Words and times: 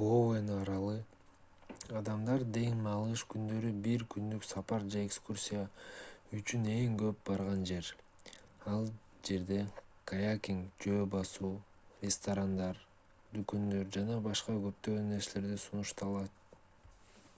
боуэн 0.00 0.48
аралы 0.54 0.96
адамдар 2.00 2.42
дем 2.56 2.82
алыш 2.94 3.22
күндөрү 3.34 3.70
бир 3.86 4.02
күндүк 4.14 4.42
сапар 4.48 4.84
же 4.96 5.04
экскурсия 5.04 5.62
үчүн 6.40 6.68
эң 6.74 6.98
көп 7.04 7.22
барган 7.30 7.64
жер 7.72 7.88
ал 8.74 8.84
жерде 9.30 9.60
каякинг 10.12 10.86
жөө 10.88 11.00
басуу 11.18 11.52
ресторандар 12.04 12.84
дүкөндөр 13.40 13.92
жана 14.00 14.22
башка 14.30 14.60
көптөгөн 14.70 15.12
нерселер 15.18 15.60
сунушталат 15.68 16.56